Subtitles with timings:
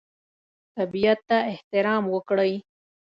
[0.75, 2.53] طبیعت ته احترام وکړئ.